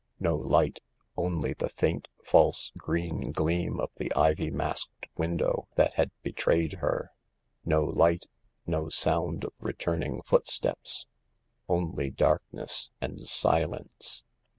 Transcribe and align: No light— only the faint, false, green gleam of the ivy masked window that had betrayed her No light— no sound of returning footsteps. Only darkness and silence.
No 0.19 0.35
light— 0.35 0.81
only 1.15 1.53
the 1.53 1.69
faint, 1.69 2.07
false, 2.23 2.71
green 2.75 3.31
gleam 3.31 3.79
of 3.79 3.91
the 3.97 4.11
ivy 4.15 4.49
masked 4.49 5.05
window 5.15 5.67
that 5.75 5.93
had 5.93 6.09
betrayed 6.23 6.73
her 6.81 7.11
No 7.65 7.83
light— 7.83 8.25
no 8.65 8.89
sound 8.89 9.43
of 9.43 9.53
returning 9.59 10.23
footsteps. 10.23 11.05
Only 11.69 12.09
darkness 12.09 12.89
and 12.99 13.21
silence. 13.21 14.23